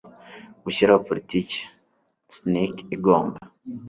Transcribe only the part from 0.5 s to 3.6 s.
gushyiraho politiki snic igomba